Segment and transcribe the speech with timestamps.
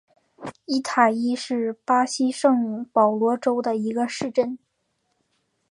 [0.65, 4.57] 伊塔伊是巴西圣保罗州的一个市镇。